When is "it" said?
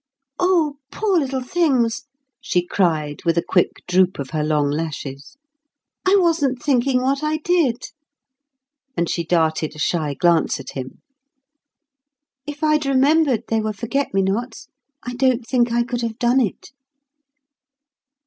16.41-16.71